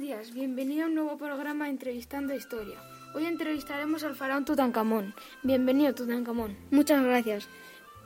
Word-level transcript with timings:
Buenos 0.00 0.18
días, 0.18 0.34
bienvenido 0.34 0.84
a 0.84 0.86
un 0.86 0.94
nuevo 0.94 1.18
programa 1.18 1.68
Entrevistando 1.68 2.34
Historia. 2.34 2.78
Hoy 3.14 3.26
entrevistaremos 3.26 4.02
al 4.02 4.14
faraón 4.14 4.46
Tutankamón. 4.46 5.14
Bienvenido, 5.42 5.94
Tutankamón. 5.94 6.56
Muchas 6.70 7.04
gracias. 7.04 7.48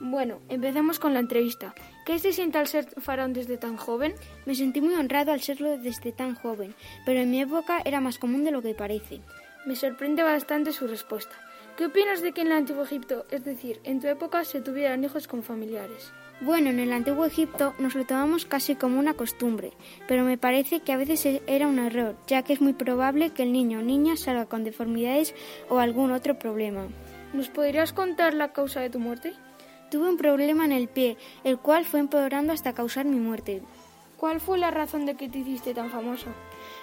Bueno, 0.00 0.40
empecemos 0.48 0.98
con 0.98 1.14
la 1.14 1.20
entrevista. 1.20 1.72
¿Qué 2.04 2.18
se 2.18 2.32
siente 2.32 2.58
al 2.58 2.66
ser 2.66 2.86
faraón 3.00 3.32
desde 3.32 3.58
tan 3.58 3.76
joven? 3.76 4.16
Me 4.44 4.56
sentí 4.56 4.80
muy 4.80 4.94
honrado 4.94 5.30
al 5.30 5.40
serlo 5.40 5.78
desde 5.78 6.10
tan 6.10 6.34
joven, 6.34 6.74
pero 7.06 7.20
en 7.20 7.30
mi 7.30 7.40
época 7.40 7.80
era 7.84 8.00
más 8.00 8.18
común 8.18 8.42
de 8.42 8.50
lo 8.50 8.60
que 8.60 8.74
parece. 8.74 9.20
Me 9.64 9.76
sorprende 9.76 10.24
bastante 10.24 10.72
su 10.72 10.88
respuesta. 10.88 11.43
¿Qué 11.76 11.86
opinas 11.86 12.22
de 12.22 12.30
que 12.30 12.42
en 12.42 12.48
el 12.48 12.52
Antiguo 12.52 12.84
Egipto, 12.84 13.26
es 13.32 13.44
decir, 13.44 13.80
en 13.82 14.00
tu 14.00 14.06
época, 14.06 14.44
se 14.44 14.60
tuvieran 14.60 15.02
hijos 15.02 15.26
con 15.26 15.42
familiares? 15.42 16.12
Bueno, 16.40 16.70
en 16.70 16.78
el 16.78 16.92
antiguo 16.92 17.24
Egipto 17.24 17.74
nos 17.80 17.96
lo 17.96 18.04
tomamos 18.04 18.44
casi 18.44 18.76
como 18.76 19.00
una 19.00 19.14
costumbre, 19.14 19.72
pero 20.06 20.24
me 20.24 20.38
parece 20.38 20.80
que 20.80 20.92
a 20.92 20.96
veces 20.96 21.40
era 21.48 21.66
un 21.66 21.80
error, 21.80 22.14
ya 22.28 22.42
que 22.42 22.52
es 22.52 22.60
muy 22.60 22.74
probable 22.74 23.30
que 23.30 23.42
el 23.42 23.52
niño 23.52 23.80
o 23.80 23.82
niña 23.82 24.16
salga 24.16 24.46
con 24.46 24.62
deformidades 24.62 25.34
o 25.68 25.80
algún 25.80 26.12
otro 26.12 26.38
problema. 26.38 26.86
¿Nos 27.32 27.48
podrías 27.48 27.92
contar 27.92 28.34
la 28.34 28.52
causa 28.52 28.80
de 28.80 28.90
tu 28.90 29.00
muerte? 29.00 29.32
Tuve 29.90 30.08
un 30.08 30.16
problema 30.16 30.64
en 30.64 30.72
el 30.72 30.86
pie, 30.86 31.16
el 31.42 31.58
cual 31.58 31.84
fue 31.84 31.98
empeorando 31.98 32.52
hasta 32.52 32.72
causar 32.72 33.04
mi 33.04 33.18
muerte. 33.18 33.62
¿Cuál 34.24 34.40
fue 34.40 34.56
la 34.56 34.70
razón 34.70 35.04
de 35.04 35.16
que 35.16 35.28
te 35.28 35.40
hiciste 35.40 35.74
tan 35.74 35.90
famoso? 35.90 36.28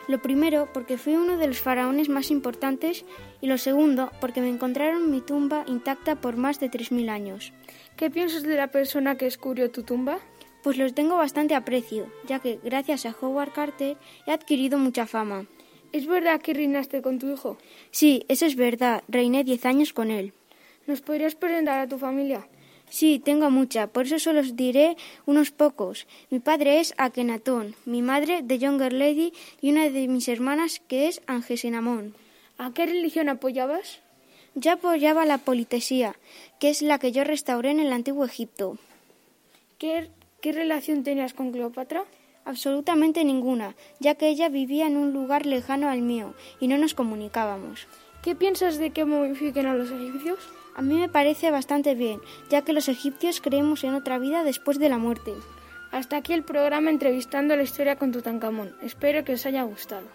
Lo 0.08 0.22
primero, 0.22 0.70
porque 0.72 1.00
fui 1.00 1.16
uno 1.16 1.38
de 1.40 1.48
los 1.48 1.60
faraones 1.60 2.08
más 2.08 2.30
importantes, 2.30 3.04
y 3.42 3.48
lo 3.48 3.58
segundo, 3.58 4.12
porque 4.22 4.42
me 4.42 4.50
encontraron 4.50 5.10
mi 5.10 5.22
tumba 5.22 5.64
intacta 5.66 6.22
por 6.22 6.38
más 6.38 6.60
de 6.60 6.70
3.000 6.70 7.10
años. 7.10 7.52
¿Qué 7.96 8.12
piensas 8.12 8.44
de 8.44 8.56
la 8.56 8.68
persona 8.68 9.18
que 9.18 9.26
descubrió 9.26 9.72
tu 9.72 9.82
tumba? 9.82 10.20
Pues 10.62 10.78
los 10.78 10.94
tengo 10.94 11.18
bastante 11.18 11.56
aprecio, 11.56 12.06
ya 12.28 12.38
que 12.38 12.60
gracias 12.64 13.08
a 13.08 13.16
Howard 13.20 13.54
Carter 13.54 13.98
he 14.28 14.32
adquirido 14.32 14.78
mucha 14.78 15.08
fama. 15.08 15.48
¿Es 15.94 16.06
verdad 16.06 16.42
que 16.42 16.54
reinaste 16.54 17.02
con 17.02 17.18
tu 17.18 17.34
hijo? 17.34 17.58
Sí, 17.90 18.24
eso 18.28 18.46
es 18.46 18.56
verdad. 18.56 19.04
Reiné 19.08 19.44
10 19.44 19.66
años 19.66 19.94
con 19.94 20.12
él. 20.12 20.34
¿Nos 20.86 21.02
podrías 21.02 21.34
presentar 21.34 21.80
a 21.80 21.88
tu 21.88 21.98
familia? 21.98 22.48
Sí, 22.92 23.20
tengo 23.20 23.50
mucha, 23.50 23.88
por 23.88 24.06
eso 24.06 24.20
solo 24.20 24.42
os 24.42 24.58
diré 24.58 24.98
unos 25.26 25.52
pocos. 25.52 26.08
Mi 26.30 26.40
padre 26.40 26.82
es 26.82 26.94
Akenatón, 26.98 27.74
mi 27.86 28.02
madre 28.02 28.42
de 28.44 28.60
Younger 28.60 28.92
Lady 28.92 29.32
y 29.62 29.72
una 29.72 29.90
de 29.90 30.10
mis 30.10 30.28
hermanas 30.28 30.82
que 30.90 31.08
es 31.08 31.22
Angesenamón. 31.26 32.14
¿A 32.58 32.74
qué 32.74 32.86
religión 32.86 33.30
apoyabas? 33.30 34.02
Yo 34.56 34.74
apoyaba 34.74 35.26
la 35.26 35.38
politesía, 35.38 36.18
que 36.60 36.70
es 36.70 36.82
la 36.82 37.00
que 37.00 37.14
yo 37.14 37.24
restauré 37.24 37.72
en 37.72 37.80
el 37.80 37.94
antiguo 37.94 38.26
Egipto. 38.26 38.78
¿Qué, 39.78 40.10
qué 40.42 40.52
relación 40.52 41.06
tenías 41.06 41.34
con 41.34 41.54
Cleopatra? 41.54 42.04
Absolutamente 42.44 43.24
ninguna, 43.24 43.74
ya 44.02 44.16
que 44.16 44.28
ella 44.28 44.50
vivía 44.50 44.88
en 44.88 44.98
un 44.98 45.14
lugar 45.14 45.46
lejano 45.46 45.90
al 45.90 46.02
mío 46.02 46.34
y 46.60 46.68
no 46.68 46.78
nos 46.78 46.94
comunicábamos. 46.94 47.88
¿Qué 48.22 48.36
piensas 48.36 48.78
de 48.78 48.90
que 48.90 49.06
momifiquen 49.06 49.68
a 49.68 49.76
los 49.76 49.92
egipcios? 49.92 50.40
A 50.76 50.82
mí 50.82 50.98
me 50.98 51.10
parece 51.10 51.52
bastante 51.52 51.96
bien, 51.96 52.22
ya 52.50 52.62
que 52.62 52.74
los 52.74 52.88
egipcios 52.88 53.42
creemos 53.42 53.84
en 53.84 53.94
otra 53.94 54.20
vida 54.20 54.44
después 54.44 54.80
de 54.80 54.90
la 54.90 54.98
muerte. 54.98 55.34
Hasta 55.92 56.18
aquí 56.18 56.34
el 56.34 56.44
programa 56.44 56.90
entrevistando 56.90 57.56
la 57.56 57.64
historia 57.64 57.98
con 57.98 58.12
Tutankamón. 58.12 58.76
Espero 58.82 59.26
que 59.26 59.34
os 59.34 59.46
haya 59.46 59.64
gustado. 59.64 60.08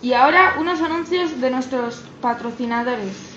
Y 0.00 0.12
ahora 0.12 0.54
unos 0.60 0.80
anuncios 0.80 1.40
de 1.40 1.50
nuestros 1.50 2.04
patrocinadores. 2.22 3.27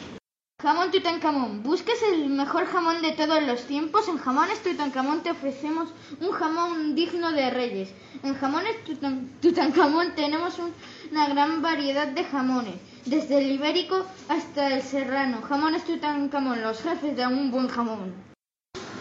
Jamón 0.61 0.91
Tutankamón. 0.91 1.63
¿Busques 1.63 1.99
el 2.13 2.29
mejor 2.29 2.65
jamón 2.67 3.01
de 3.01 3.13
todos 3.13 3.41
los 3.43 3.65
tiempos? 3.65 4.07
En 4.07 4.17
Jamones 4.17 4.61
Tutankamón 4.61 5.21
te 5.21 5.31
ofrecemos 5.31 5.89
un 6.19 6.31
jamón 6.31 6.93
digno 6.93 7.31
de 7.31 7.49
reyes. 7.49 7.89
En 8.23 8.35
Jamones 8.35 8.83
Tutan- 8.85 9.27
Tutankamón 9.41 10.13
tenemos 10.15 10.59
un- 10.59 10.73
una 11.11 11.27
gran 11.29 11.61
variedad 11.63 12.07
de 12.07 12.23
jamones, 12.23 12.75
desde 13.05 13.39
el 13.39 13.51
ibérico 13.53 14.05
hasta 14.29 14.67
el 14.75 14.83
serrano. 14.83 15.41
Jamones 15.41 15.83
Tutankamón, 15.83 16.61
los 16.61 16.81
jefes 16.81 17.15
de 17.15 17.25
un 17.25 17.49
buen 17.49 17.67
jamón. 17.67 18.13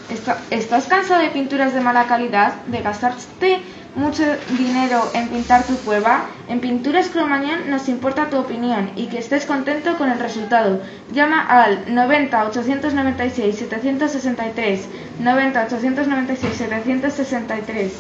Está- 0.09 0.41
¿Estás 0.51 0.87
cansado 0.87 1.21
de 1.21 1.29
pinturas 1.31 1.75
de 1.75 1.81
mala 1.81 2.07
calidad? 2.07 2.55
¿De 2.67 2.81
gastarte 2.83 3.61
mucho 3.95 4.25
dinero 4.57 5.03
en 5.15 5.29
pintar 5.29 5.65
tu 5.65 5.77
cueva? 5.79 6.27
En 6.49 6.61
Pinturas 6.61 7.09
Cromañón 7.09 7.71
nos 7.71 7.89
importa 7.89 8.31
tu 8.31 8.39
opinión 8.39 8.91
y 8.97 9.07
que 9.07 9.19
estés 9.19 9.47
contento 9.47 9.97
con 9.99 10.11
el 10.11 10.19
resultado. 10.19 10.81
Llama 11.13 11.41
al 11.47 11.95
90 11.95 12.45
896 12.47 13.57
763 13.57 14.89
90 15.21 15.63
896 15.65 16.57
763 16.57 17.93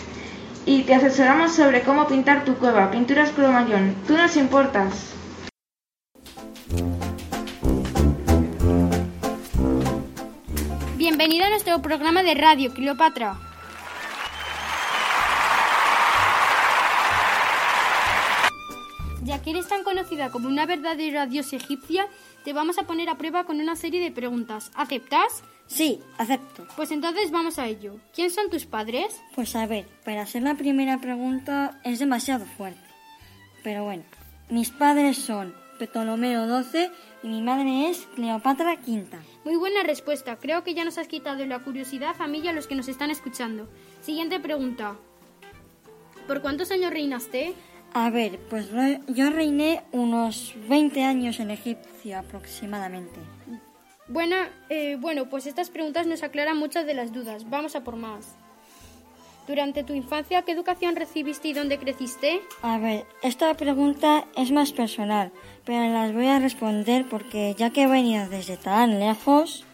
y 0.67 0.83
te 0.83 0.95
asesoramos 0.95 1.53
sobre 1.55 1.83
cómo 1.83 2.07
pintar 2.07 2.45
tu 2.45 2.55
cueva. 2.57 2.91
Pinturas 2.91 3.31
Cromañón, 3.31 3.95
tú 4.07 4.17
nos 4.17 4.37
importas. 4.37 5.15
Bienvenido 10.97 11.47
a 11.47 11.51
nuestro 11.51 11.83
programa 11.83 12.23
de 12.23 12.35
radio, 12.35 12.73
Cleopatra. 12.73 13.50
Que 19.51 19.59
eres 19.59 19.69
tan 19.69 19.83
conocida 19.83 20.31
como 20.31 20.47
una 20.47 20.65
verdadera 20.65 21.27
diosa 21.27 21.57
egipcia, 21.57 22.07
te 22.45 22.53
vamos 22.53 22.79
a 22.79 22.85
poner 22.85 23.09
a 23.09 23.19
prueba 23.19 23.43
con 23.43 23.59
una 23.59 23.75
serie 23.75 24.01
de 24.01 24.13
preguntas. 24.13 24.71
¿Aceptas? 24.77 25.43
Sí, 25.67 26.01
acepto. 26.19 26.69
Pues 26.77 26.93
entonces 26.93 27.33
vamos 27.33 27.59
a 27.59 27.67
ello. 27.67 27.97
¿Quién 28.15 28.31
son 28.31 28.49
tus 28.49 28.65
padres? 28.65 29.21
Pues 29.35 29.57
a 29.57 29.67
ver, 29.67 29.89
para 30.05 30.23
hacer 30.23 30.43
la 30.43 30.55
primera 30.55 30.99
pregunta 31.01 31.81
es 31.83 31.99
demasiado 31.99 32.45
fuerte. 32.45 32.81
Pero 33.65 33.83
bueno, 33.83 34.05
mis 34.51 34.71
padres 34.71 35.19
son 35.19 35.53
Ptolomeo 35.81 36.63
XII 36.63 36.89
y 37.25 37.29
mi 37.29 37.43
madre 37.43 37.91
es 37.91 38.07
Cleopatra 38.15 38.79
V. 38.87 39.05
Muy 39.45 39.57
buena 39.57 39.83
respuesta. 39.83 40.37
Creo 40.37 40.63
que 40.63 40.75
ya 40.75 40.85
nos 40.85 40.97
has 40.97 41.09
quitado 41.09 41.45
la 41.45 41.59
curiosidad 41.59 42.15
a 42.21 42.29
mí 42.29 42.39
y 42.39 42.47
a 42.47 42.53
los 42.53 42.69
que 42.69 42.77
nos 42.77 42.87
están 42.87 43.11
escuchando. 43.11 43.69
Siguiente 44.01 44.39
pregunta. 44.39 44.97
¿Por 46.29 46.41
cuántos 46.41 46.71
años 46.71 46.93
reinaste? 46.93 47.55
A 47.93 48.11
ver, 48.11 48.39
pues 48.49 48.69
yo 49.09 49.31
reiné 49.31 49.83
unos 49.93 50.55
20 50.69 51.03
años 51.03 51.41
en 51.41 51.51
Egipcio 51.51 52.19
aproximadamente. 52.19 53.21
Bueno, 54.09 54.37
eh, 54.69 54.97
bueno, 55.01 55.29
pues 55.29 55.47
estas 55.47 55.71
preguntas 55.71 56.07
nos 56.07 56.23
aclaran 56.23 56.57
muchas 56.57 56.87
de 56.87 56.95
las 56.95 57.13
dudas. 57.13 57.49
Vamos 57.49 57.77
a 57.77 57.85
por 57.85 57.97
más. 57.97 58.35
Durante 59.47 59.83
tu 59.83 59.95
infancia, 59.95 60.43
¿qué 60.43 60.53
educación 60.53 60.95
recibiste 60.95 61.49
y 61.49 61.53
dónde 61.53 61.79
creciste? 61.79 62.41
A 62.63 62.79
ver, 62.79 63.05
esta 63.23 63.53
pregunta 63.55 64.27
es 64.37 64.53
más 64.53 64.73
personal, 64.73 65.33
pero 65.65 65.93
las 65.93 66.13
voy 66.13 66.27
a 66.27 66.39
responder 66.39 67.09
porque 67.09 67.55
ya 67.59 67.71
que 67.71 67.83
he 67.83 67.87
venido 67.89 68.29
desde 68.29 68.57
tan 68.57 69.01
lejos, 69.01 69.65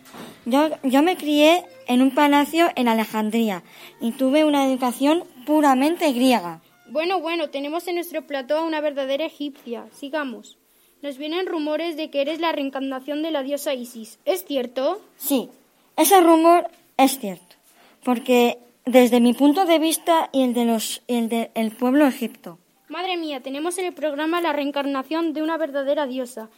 yo, 0.46 0.70
yo 0.82 1.02
me 1.02 1.16
crié 1.16 1.64
en 1.88 2.00
un 2.00 2.14
palacio 2.14 2.70
en 2.74 2.88
Alejandría 2.88 3.62
y 4.00 4.12
tuve 4.12 4.44
una 4.44 4.64
educación 4.66 5.24
puramente 5.44 6.10
griega. 6.12 6.62
Bueno, 6.88 7.20
bueno, 7.20 7.50
tenemos 7.50 7.86
en 7.88 7.96
nuestro 7.96 8.26
plató 8.26 8.58
a 8.58 8.64
una 8.64 8.80
verdadera 8.80 9.24
egipcia. 9.26 9.86
Sigamos. 9.92 10.56
Nos 11.02 11.18
vienen 11.18 11.46
rumores 11.46 11.96
de 11.96 12.10
que 12.10 12.20
eres 12.20 12.40
la 12.40 12.52
reencarnación 12.52 13.22
de 13.22 13.30
la 13.30 13.42
diosa 13.42 13.74
Isis. 13.74 14.18
¿Es 14.24 14.44
cierto? 14.44 15.00
Sí, 15.16 15.48
ese 15.96 16.20
rumor 16.20 16.68
es 16.96 17.18
cierto, 17.18 17.56
porque 18.02 18.58
desde 18.84 19.20
mi 19.20 19.34
punto 19.34 19.64
de 19.66 19.78
vista 19.78 20.30
y 20.32 20.42
el 20.42 20.54
de 20.54 20.64
los 20.64 21.02
el 21.08 21.28
del 21.28 21.50
el 21.54 21.72
pueblo 21.72 22.06
egipto. 22.06 22.58
Madre 22.88 23.16
mía, 23.16 23.40
tenemos 23.42 23.76
en 23.78 23.86
el 23.86 23.92
programa 23.94 24.40
la 24.40 24.52
reencarnación 24.52 25.32
de 25.32 25.42
una 25.42 25.56
verdadera 25.58 26.06
diosa. 26.06 26.48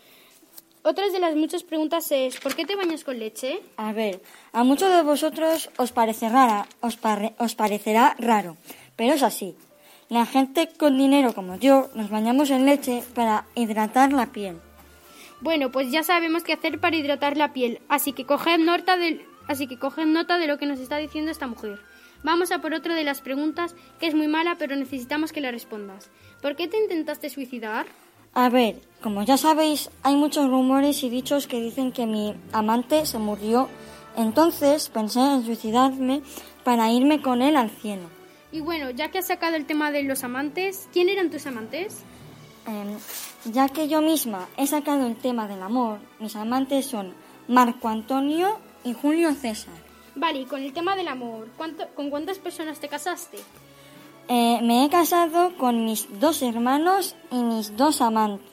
Otras 0.82 1.12
de 1.12 1.18
las 1.18 1.34
muchas 1.34 1.64
preguntas 1.64 2.10
es, 2.12 2.38
¿por 2.38 2.54
qué 2.54 2.64
te 2.64 2.76
bañas 2.76 3.02
con 3.02 3.18
leche? 3.18 3.60
A 3.76 3.92
ver, 3.92 4.22
a 4.52 4.62
muchos 4.62 4.90
de 4.94 5.02
vosotros 5.02 5.70
os 5.78 5.90
parece 5.92 6.28
rara, 6.28 6.68
os, 6.80 6.96
parre- 6.96 7.34
os 7.38 7.54
parecerá 7.56 8.14
raro, 8.18 8.56
pero 8.94 9.14
es 9.14 9.22
así. 9.22 9.56
La 10.08 10.24
gente 10.24 10.70
con 10.78 10.96
dinero 10.96 11.34
como 11.34 11.56
yo 11.56 11.90
nos 11.94 12.08
bañamos 12.08 12.50
en 12.50 12.64
leche 12.64 13.02
para 13.14 13.44
hidratar 13.54 14.12
la 14.12 14.32
piel. 14.32 14.58
Bueno, 15.40 15.70
pues 15.70 15.92
ya 15.92 16.02
sabemos 16.02 16.44
qué 16.44 16.54
hacer 16.54 16.80
para 16.80 16.96
hidratar 16.96 17.36
la 17.36 17.52
piel, 17.52 17.80
así 17.88 18.12
que 18.12 18.24
coged 18.24 18.58
nota 18.58 18.96
de, 18.96 19.24
así 19.48 19.66
que 19.66 19.78
coged 19.78 20.06
nota 20.06 20.38
de 20.38 20.46
lo 20.46 20.56
que 20.56 20.64
nos 20.64 20.80
está 20.80 20.96
diciendo 20.96 21.30
esta 21.30 21.46
mujer. 21.46 21.78
Vamos 22.24 22.50
a 22.50 22.60
por 22.60 22.72
otra 22.72 22.94
de 22.94 23.04
las 23.04 23.20
preguntas 23.20 23.76
que 24.00 24.06
es 24.06 24.14
muy 24.14 24.28
mala, 24.28 24.56
pero 24.58 24.74
necesitamos 24.76 25.30
que 25.30 25.42
la 25.42 25.50
respondas. 25.50 26.10
¿Por 26.40 26.56
qué 26.56 26.68
te 26.68 26.82
intentaste 26.82 27.28
suicidar? 27.28 27.86
A 28.32 28.48
ver, 28.48 28.80
como 29.02 29.22
ya 29.24 29.36
sabéis, 29.36 29.90
hay 30.02 30.16
muchos 30.16 30.48
rumores 30.48 31.02
y 31.02 31.10
dichos 31.10 31.46
que 31.46 31.60
dicen 31.60 31.92
que 31.92 32.06
mi 32.06 32.34
amante 32.52 33.04
se 33.04 33.18
murió. 33.18 33.68
Entonces 34.16 34.88
pensé 34.88 35.20
en 35.20 35.44
suicidarme 35.44 36.22
para 36.64 36.90
irme 36.90 37.20
con 37.20 37.42
él 37.42 37.56
al 37.56 37.70
cielo. 37.70 38.17
Y 38.50 38.60
bueno, 38.60 38.90
ya 38.90 39.10
que 39.10 39.18
has 39.18 39.26
sacado 39.26 39.56
el 39.56 39.66
tema 39.66 39.90
de 39.90 40.02
los 40.04 40.24
amantes, 40.24 40.88
¿quién 40.92 41.08
eran 41.08 41.30
tus 41.30 41.46
amantes? 41.46 41.98
Em, 42.66 42.96
ya 43.52 43.68
que 43.68 43.88
yo 43.88 44.00
misma 44.00 44.48
he 44.56 44.66
sacado 44.66 45.06
el 45.06 45.16
tema 45.16 45.46
del 45.48 45.62
amor, 45.62 45.98
mis 46.18 46.34
amantes 46.36 46.86
son 46.86 47.14
Marco 47.46 47.88
Antonio 47.88 48.58
y 48.84 48.94
Julio 48.94 49.34
César. 49.34 49.74
Vale, 50.14 50.40
y 50.40 50.44
con 50.46 50.62
el 50.62 50.72
tema 50.72 50.96
del 50.96 51.08
amor, 51.08 51.48
¿cuánto- 51.56 51.86
¿con 51.94 52.10
cuántas 52.10 52.38
personas 52.38 52.80
te 52.80 52.88
casaste? 52.88 53.38
Eh, 54.28 54.60
me 54.62 54.84
he 54.84 54.90
casado 54.90 55.56
con 55.56 55.84
mis 55.84 56.06
dos 56.20 56.42
hermanos 56.42 57.16
y 57.30 57.36
mis 57.36 57.76
dos 57.76 58.00
amantes. 58.00 58.46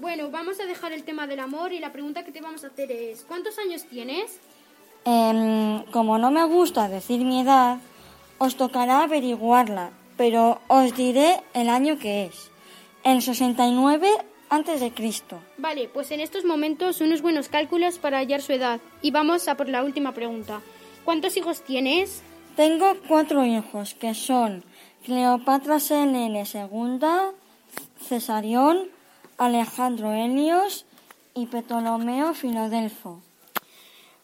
Bueno, 0.00 0.30
vamos 0.30 0.58
a 0.60 0.64
dejar 0.66 0.92
el 0.92 1.02
tema 1.04 1.26
del 1.26 1.40
amor 1.40 1.72
y 1.72 1.80
la 1.80 1.92
pregunta 1.92 2.24
que 2.24 2.30
te 2.32 2.40
vamos 2.40 2.62
a 2.64 2.68
hacer 2.68 2.90
es, 2.90 3.24
¿cuántos 3.24 3.58
años 3.58 3.84
tienes? 3.84 4.38
Em, 5.04 5.82
como 5.92 6.18
no 6.18 6.30
me 6.30 6.44
gusta 6.44 6.88
decir 6.88 7.24
mi 7.24 7.40
edad, 7.40 7.78
os 8.38 8.56
tocará 8.56 9.02
averiguarla, 9.02 9.90
pero 10.16 10.60
os 10.68 10.94
diré 10.94 11.42
el 11.54 11.68
año 11.68 11.98
que 11.98 12.26
es. 12.26 12.50
El 13.04 13.22
69 13.22 14.08
antes 14.50 14.80
de 14.80 14.92
Cristo. 14.92 15.38
Vale, 15.58 15.88
pues 15.88 16.10
en 16.10 16.20
estos 16.20 16.44
momentos 16.44 17.00
unos 17.00 17.22
buenos 17.22 17.48
cálculos 17.48 17.98
para 17.98 18.18
hallar 18.18 18.42
su 18.42 18.52
edad. 18.52 18.80
Y 19.02 19.10
vamos 19.10 19.48
a 19.48 19.56
por 19.56 19.68
la 19.68 19.84
última 19.84 20.12
pregunta. 20.12 20.60
¿Cuántos 21.04 21.36
hijos 21.36 21.62
tienes? 21.62 22.22
Tengo 22.56 22.96
cuatro 23.06 23.44
hijos 23.44 23.94
que 23.94 24.14
son 24.14 24.64
Cleopatra 25.04 25.80
Selene 25.80 26.44
II, 26.52 26.98
Cesarión, 28.00 28.88
Alejandro 29.36 30.12
Helios 30.12 30.84
y 31.34 31.46
Ptolomeo 31.46 32.34
Filadelfo. 32.34 33.22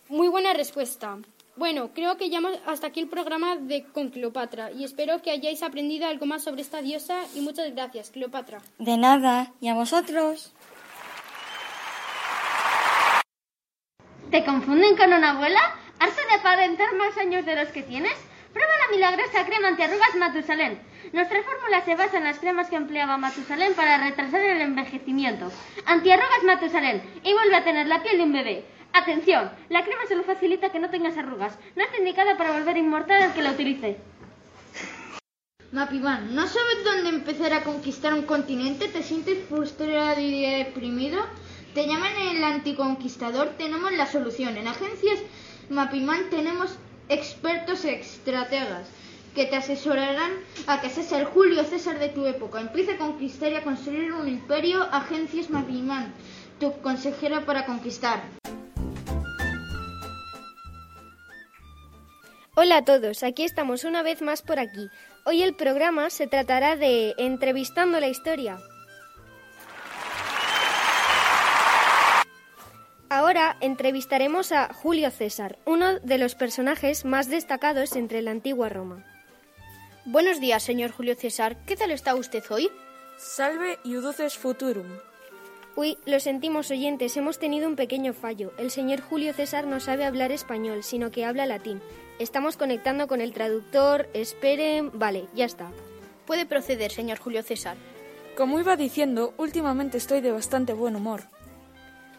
Muy 0.08 0.28
buena 0.28 0.52
respuesta. 0.52 1.18
Bueno, 1.56 1.90
creo 1.94 2.16
que 2.16 2.30
ya 2.30 2.38
hemos- 2.38 2.58
hasta 2.66 2.88
aquí 2.88 3.00
el 3.00 3.08
programa 3.08 3.56
de 3.56 3.84
con 3.84 4.10
Cleopatra 4.10 4.72
y 4.72 4.82
espero 4.84 5.22
que 5.22 5.30
hayáis 5.30 5.62
aprendido 5.62 6.06
algo 6.08 6.26
más 6.26 6.42
sobre 6.42 6.62
esta 6.62 6.82
diosa 6.82 7.16
y 7.34 7.40
muchas 7.40 7.72
gracias, 7.74 8.10
Cleopatra. 8.10 8.60
De 8.78 8.96
nada, 8.96 9.52
y 9.60 9.68
a 9.68 9.74
vosotros. 9.74 10.52
¿Te 14.30 14.44
confunden 14.44 14.96
con 14.96 15.12
una 15.12 15.30
abuela? 15.30 15.60
¿Has 16.00 16.16
de 16.16 16.22
aparentar 16.34 16.92
más 16.96 17.16
años 17.18 17.46
de 17.46 17.54
los 17.54 17.68
que 17.68 17.82
tienes? 17.84 18.14
Prueba 18.52 18.72
la 18.86 18.94
milagrosa 18.96 19.44
crema 19.46 19.68
antiarrugas 19.68 20.14
Matusalén. 20.16 20.80
Nuestra 21.12 21.40
fórmula 21.42 21.84
se 21.84 21.94
basa 21.94 22.18
en 22.18 22.24
las 22.24 22.38
cremas 22.40 22.68
que 22.68 22.76
empleaba 22.76 23.16
Matusalén 23.16 23.74
para 23.74 23.98
retrasar 23.98 24.40
el 24.40 24.60
envejecimiento. 24.60 25.52
Antiarrugas 25.86 26.42
Matusalén 26.44 27.02
y 27.22 27.32
vuelve 27.32 27.56
a 27.56 27.64
tener 27.64 27.86
la 27.86 28.02
piel 28.02 28.18
de 28.18 28.22
un 28.24 28.32
bebé. 28.32 28.64
Atención, 28.94 29.50
la 29.70 29.82
crema 29.82 30.02
solo 30.08 30.22
facilita 30.22 30.70
que 30.70 30.78
no 30.78 30.88
tengas 30.88 31.18
arrugas. 31.18 31.58
No 31.74 31.82
está 31.82 31.98
indicada 31.98 32.36
para 32.36 32.52
volver 32.52 32.76
inmortal 32.76 33.20
al 33.20 33.34
que 33.34 33.42
la 33.42 33.50
utilice. 33.50 33.96
Mapivan, 35.72 36.32
¿no 36.36 36.46
sabes 36.46 36.84
dónde 36.84 37.08
empezar 37.08 37.52
a 37.54 37.64
conquistar 37.64 38.14
un 38.14 38.22
continente? 38.22 38.86
¿Te 38.86 39.02
sientes 39.02 39.48
frustrado 39.48 40.20
y 40.20 40.58
deprimido? 40.58 41.26
¿Te 41.74 41.88
llaman 41.88 42.12
el 42.30 42.44
anticonquistador? 42.44 43.48
Tenemos 43.58 43.90
la 43.90 44.06
solución. 44.06 44.56
En 44.56 44.68
agencias 44.68 45.18
Mapiman 45.70 46.30
tenemos 46.30 46.78
expertos 47.08 47.84
estrategas 47.84 48.86
que 49.34 49.46
te 49.46 49.56
asesorarán 49.56 50.30
a 50.68 50.80
que 50.80 50.88
seas 50.88 51.10
el 51.10 51.24
Julio 51.24 51.64
César 51.64 51.98
de 51.98 52.10
tu 52.10 52.26
época. 52.26 52.60
Empieza 52.60 52.92
a 52.92 52.98
conquistar 52.98 53.50
y 53.50 53.56
a 53.56 53.64
construir 53.64 54.12
un 54.12 54.28
imperio. 54.28 54.84
Agencias 54.92 55.50
Mapiman, 55.50 56.14
tu 56.60 56.80
consejero 56.80 57.44
para 57.44 57.66
conquistar. 57.66 58.22
Hola 62.56 62.76
a 62.76 62.84
todos, 62.84 63.24
aquí 63.24 63.42
estamos 63.42 63.82
una 63.82 64.04
vez 64.04 64.22
más 64.22 64.42
por 64.42 64.60
aquí. 64.60 64.88
Hoy 65.24 65.42
el 65.42 65.56
programa 65.56 66.08
se 66.08 66.28
tratará 66.28 66.76
de 66.76 67.12
Entrevistando 67.18 67.98
la 67.98 68.06
Historia. 68.06 68.60
Ahora 73.08 73.56
entrevistaremos 73.60 74.52
a 74.52 74.72
Julio 74.72 75.10
César, 75.10 75.58
uno 75.64 75.98
de 75.98 76.16
los 76.16 76.36
personajes 76.36 77.04
más 77.04 77.28
destacados 77.28 77.96
entre 77.96 78.22
la 78.22 78.30
antigua 78.30 78.68
Roma. 78.68 79.04
Buenos 80.04 80.40
días, 80.40 80.62
señor 80.62 80.92
Julio 80.92 81.16
César. 81.16 81.56
¿Qué 81.66 81.74
tal 81.74 81.90
está 81.90 82.14
usted 82.14 82.44
hoy? 82.50 82.70
Salve 83.16 83.80
iuduces 83.82 84.38
futurum. 84.38 84.86
Uy, 85.76 85.98
lo 86.06 86.20
sentimos 86.20 86.70
oyentes, 86.70 87.16
hemos 87.16 87.40
tenido 87.40 87.66
un 87.66 87.74
pequeño 87.74 88.12
fallo. 88.12 88.52
El 88.58 88.70
señor 88.70 89.00
Julio 89.00 89.32
César 89.32 89.66
no 89.66 89.80
sabe 89.80 90.04
hablar 90.04 90.30
español, 90.30 90.84
sino 90.84 91.10
que 91.10 91.24
habla 91.24 91.46
latín. 91.46 91.82
Estamos 92.20 92.56
conectando 92.56 93.08
con 93.08 93.20
el 93.20 93.32
traductor. 93.32 94.08
Esperen. 94.14 94.92
Vale, 94.94 95.26
ya 95.34 95.44
está. 95.44 95.72
Puede 96.26 96.46
proceder, 96.46 96.92
señor 96.92 97.18
Julio 97.18 97.42
César. 97.42 97.76
Como 98.36 98.60
iba 98.60 98.76
diciendo, 98.76 99.34
últimamente 99.36 99.98
estoy 99.98 100.20
de 100.20 100.30
bastante 100.30 100.72
buen 100.74 100.94
humor. 100.94 101.22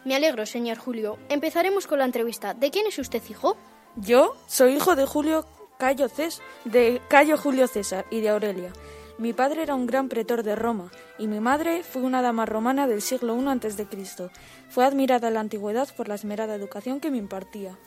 Me 0.04 0.14
alegro, 0.14 0.44
señor 0.44 0.76
Julio. 0.76 1.18
Empezaremos 1.30 1.86
con 1.86 1.98
la 1.98 2.04
entrevista. 2.04 2.52
¿De 2.52 2.70
quién 2.70 2.86
es 2.86 2.98
usted 2.98 3.22
hijo? 3.28 3.56
Yo 3.96 4.36
soy 4.46 4.74
hijo 4.74 4.96
de 4.96 5.06
Julio 5.06 5.46
Cayo 5.78 6.08
Cés, 6.08 6.42
de 6.64 7.00
Cayo 7.08 7.38
Julio 7.38 7.66
César 7.66 8.04
y 8.10 8.20
de 8.20 8.28
Aurelia. 8.28 8.72
Mi 9.18 9.32
padre 9.32 9.62
era 9.62 9.74
un 9.74 9.86
gran 9.86 10.10
pretor 10.10 10.42
de 10.42 10.54
Roma 10.56 10.90
y 11.18 11.26
mi 11.26 11.40
madre 11.40 11.82
fue 11.82 12.02
una 12.02 12.20
dama 12.20 12.44
romana 12.44 12.86
del 12.86 13.00
siglo 13.00 13.34
I 13.40 13.46
antes 13.48 13.78
de 13.78 13.86
Cristo. 13.86 14.30
Fue 14.68 14.84
admirada 14.84 15.28
en 15.28 15.34
la 15.34 15.40
antigüedad 15.40 15.88
por 15.96 16.08
la 16.08 16.16
esmerada 16.16 16.54
educación 16.54 17.00
que 17.00 17.10
me 17.10 17.16
impartía. 17.16 17.78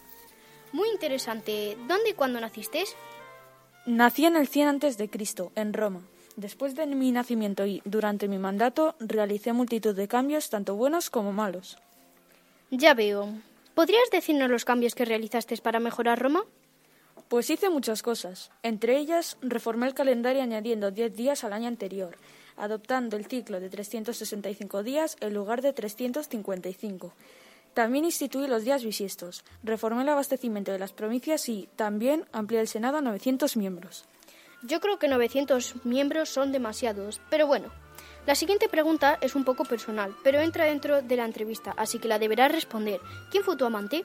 Muy 0.72 0.90
interesante. 0.90 1.78
¿Dónde 1.88 2.12
y 2.12 2.14
cuándo 2.14 2.40
naciste? 2.40 2.84
Nací 3.86 4.26
en 4.26 4.36
el 4.36 4.48
100 4.48 4.68
antes 4.68 4.98
de 4.98 5.10
Cristo, 5.10 5.52
en 5.56 5.74
Roma. 5.74 6.02
Después 6.36 6.76
de 6.76 6.88
mi 6.88 7.12
nacimiento 7.12 7.66
y 7.66 7.82
durante 7.86 8.28
mi 8.28 8.40
mandato 8.40 8.96
realicé 9.00 9.54
multitud 9.54 9.96
de 9.96 10.08
cambios, 10.08 10.50
tanto 10.50 10.76
buenos 10.76 11.10
como 11.10 11.32
malos. 11.32 11.78
Ya 12.72 12.94
veo. 12.96 13.30
¿Podrías 13.76 14.10
decirnos 14.12 14.50
los 14.50 14.66
cambios 14.66 14.96
que 14.96 15.06
realizaste 15.06 15.58
para 15.58 15.80
mejorar 15.80 16.20
Roma? 16.20 16.44
Pues 17.30 17.48
hice 17.52 17.70
muchas 17.70 18.02
cosas. 18.02 18.50
Entre 18.64 18.98
ellas, 18.98 19.38
reformé 19.44 19.86
el 19.86 19.94
calendario 19.94 20.42
añadiendo 20.42 20.90
10 20.90 21.16
días 21.16 21.44
al 21.44 21.54
año 21.54 21.68
anterior, 21.68 22.18
adoptando 22.58 23.18
el 23.18 23.28
ciclo 23.28 23.60
de 23.60 23.70
365 23.70 24.82
días 24.82 25.16
en 25.20 25.36
lugar 25.36 25.62
de 25.62 25.72
355. 25.72 27.14
También 27.76 28.06
instituí 28.06 28.48
los 28.48 28.64
días 28.64 28.84
bisiestos, 28.84 29.46
reformé 29.62 30.02
el 30.02 30.10
abastecimiento 30.10 30.72
de 30.72 30.80
las 30.80 30.92
provincias 30.92 31.48
y 31.50 31.70
también 31.76 32.26
amplié 32.32 32.62
el 32.62 32.68
Senado 32.68 32.98
a 32.98 33.02
900 33.02 33.58
miembros. 33.58 34.06
Yo 34.64 34.80
creo 34.80 34.98
que 34.98 35.08
900 35.08 35.86
miembros 35.86 36.30
son 36.30 36.52
demasiados, 36.52 37.22
pero 37.30 37.46
bueno. 37.46 37.70
La 38.26 38.34
siguiente 38.34 38.70
pregunta 38.70 39.20
es 39.22 39.36
un 39.36 39.46
poco 39.46 39.66
personal, 39.66 40.16
pero 40.24 40.42
entra 40.42 40.66
dentro 40.66 41.04
de 41.04 41.16
la 41.16 41.26
entrevista, 41.26 41.76
así 41.78 42.00
que 42.00 42.08
la 42.08 42.18
deberás 42.18 42.52
responder. 42.52 43.00
¿Quién 43.30 43.44
fue 43.44 43.56
tu 43.56 43.66
amante? 43.66 44.04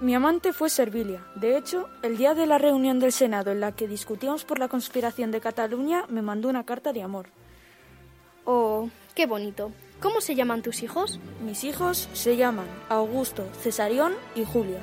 Mi 0.00 0.14
amante 0.14 0.52
fue 0.52 0.70
Servilia. 0.70 1.24
De 1.34 1.56
hecho, 1.56 1.88
el 2.02 2.16
día 2.16 2.34
de 2.34 2.46
la 2.46 2.58
reunión 2.58 3.00
del 3.00 3.10
Senado 3.10 3.50
en 3.50 3.58
la 3.58 3.72
que 3.72 3.88
discutíamos 3.88 4.44
por 4.44 4.60
la 4.60 4.68
conspiración 4.68 5.32
de 5.32 5.40
Cataluña, 5.40 6.04
me 6.08 6.22
mandó 6.22 6.48
una 6.48 6.64
carta 6.64 6.92
de 6.92 7.02
amor. 7.02 7.26
Oh, 8.44 8.88
qué 9.16 9.26
bonito. 9.26 9.72
¿Cómo 10.00 10.20
se 10.20 10.36
llaman 10.36 10.62
tus 10.62 10.84
hijos? 10.84 11.18
Mis 11.44 11.64
hijos 11.64 12.08
se 12.12 12.36
llaman 12.36 12.66
Augusto, 12.88 13.44
Cesarión 13.60 14.14
y 14.36 14.44
Julia. 14.44 14.78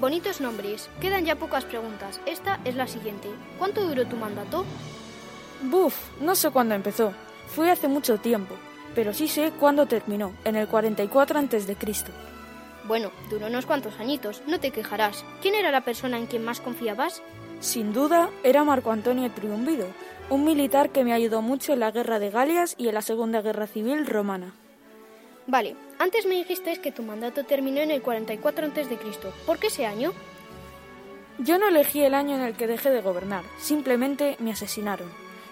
Bonitos 0.00 0.40
nombres. 0.40 0.90
Quedan 1.00 1.24
ya 1.24 1.36
pocas 1.36 1.64
preguntas. 1.64 2.20
Esta 2.26 2.58
es 2.64 2.74
la 2.74 2.88
siguiente. 2.88 3.28
¿Cuánto 3.60 3.86
duró 3.86 4.04
tu 4.06 4.16
mandato? 4.16 4.64
Buf, 5.70 5.96
no 6.20 6.34
sé 6.34 6.50
cuándo 6.50 6.74
empezó. 6.74 7.12
Fue 7.46 7.70
hace 7.70 7.86
mucho 7.86 8.18
tiempo, 8.18 8.56
pero 8.96 9.14
sí 9.14 9.28
sé 9.28 9.52
cuándo 9.52 9.86
terminó, 9.86 10.32
en 10.44 10.56
el 10.56 10.66
44 10.66 11.38
antes 11.38 11.68
de 11.68 11.76
Cristo. 11.76 12.10
Bueno, 12.84 13.12
duró 13.30 13.46
unos 13.46 13.66
cuantos 13.66 13.98
añitos, 14.00 14.42
no 14.46 14.58
te 14.58 14.70
quejarás. 14.70 15.24
¿Quién 15.40 15.54
era 15.54 15.70
la 15.70 15.82
persona 15.82 16.18
en 16.18 16.26
quien 16.26 16.44
más 16.44 16.60
confiabas? 16.60 17.22
Sin 17.60 17.92
duda, 17.92 18.30
era 18.42 18.64
Marco 18.64 18.90
Antonio 18.90 19.30
Triunvido, 19.30 19.86
un 20.30 20.44
militar 20.44 20.90
que 20.90 21.04
me 21.04 21.12
ayudó 21.12 21.42
mucho 21.42 21.72
en 21.72 21.80
la 21.80 21.92
guerra 21.92 22.18
de 22.18 22.30
Galias 22.30 22.74
y 22.76 22.88
en 22.88 22.94
la 22.94 23.02
Segunda 23.02 23.40
Guerra 23.40 23.66
Civil 23.66 24.06
romana. 24.06 24.54
Vale, 25.46 25.76
antes 25.98 26.26
me 26.26 26.34
dijiste 26.34 26.80
que 26.80 26.92
tu 26.92 27.02
mandato 27.02 27.44
terminó 27.44 27.80
en 27.80 27.90
el 27.90 28.02
44 28.02 28.66
a.C. 28.66 28.98
¿Por 29.46 29.58
qué 29.58 29.68
ese 29.68 29.86
año? 29.86 30.12
Yo 31.38 31.58
no 31.58 31.68
elegí 31.68 32.02
el 32.02 32.14
año 32.14 32.36
en 32.36 32.42
el 32.42 32.54
que 32.54 32.66
dejé 32.66 32.90
de 32.90 33.00
gobernar, 33.00 33.44
simplemente 33.58 34.36
me 34.38 34.52
asesinaron. 34.52 35.08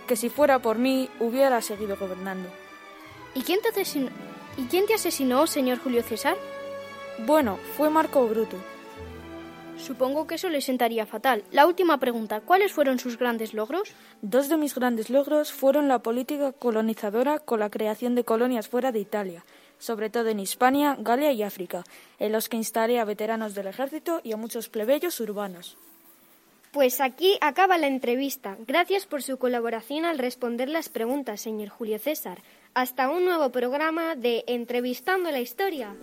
Que 0.07 0.17
si 0.17 0.29
fuera 0.29 0.59
por 0.59 0.79
mí, 0.79 1.09
hubiera 1.21 1.61
seguido 1.63 1.97
gobernando. 1.97 2.49
¿Y 3.35 3.43
quién 3.43 3.61
te 3.61 3.69
asesinó, 3.69 4.11
¿Y 4.57 4.65
quién 4.65 4.87
te 4.87 4.95
asesinó 4.95 5.47
señor 5.47 5.79
Julio 5.79 6.03
César? 6.03 6.37
Bueno, 7.27 7.59
fue 7.77 7.91
Marco 7.91 8.27
Bruto. 8.27 8.57
Supongo 9.79 10.27
que 10.27 10.35
eso 10.35 10.49
le 10.49 10.61
sentaría 10.61 11.07
fatal. 11.07 11.43
La 11.53 11.67
última 11.67 11.99
pregunta, 11.99 12.41
¿cuáles 12.41 12.73
fueron 12.73 12.99
sus 12.99 13.19
grandes 13.19 13.55
logros? 13.55 13.93
Dos 14.21 14.49
de 14.49 14.57
mis 14.57 14.75
grandes 14.75 15.11
logros 15.11 15.53
fueron 15.53 15.89
la 15.89 16.01
política 16.01 16.53
colonizadora 16.53 17.39
con 17.39 17.61
la 17.61 17.71
creación 17.71 18.15
de 18.15 18.25
colonias 18.25 18.69
fuera 18.69 18.93
de 18.93 19.01
Italia, 19.01 19.45
sobre 19.79 20.11
todo 20.11 20.29
en 20.29 20.41
Hispania, 20.41 20.97
Galia 20.99 21.33
y 21.33 21.43
África, 21.43 21.85
en 22.19 22.33
los 22.33 22.49
que 22.49 22.59
instalé 22.59 23.01
a 23.01 23.05
veteranos 23.05 23.55
del 23.55 23.69
ejército 23.69 24.21
y 24.23 24.33
a 24.33 24.37
muchos 24.37 24.69
plebeyos 24.69 25.19
urbanos. 25.21 25.77
Pues 26.73 27.01
aquí 27.01 27.37
acaba 27.41 27.79
la 27.79 27.89
entrevista. 27.89 28.57
Gracias 28.67 29.07
por 29.07 29.23
su 29.23 29.39
colaboración 29.39 30.05
al 30.05 30.19
responder 30.19 30.69
las 30.69 30.89
preguntas, 30.89 31.41
señor 31.41 31.69
Julio 31.69 31.99
César. 31.99 32.39
Hasta 32.75 33.11
un 33.11 33.25
nuevo 33.25 33.51
programa 33.51 34.15
de 34.15 34.45
Entrevistando 34.47 35.31
la 35.31 35.41
Historia. 35.41 35.97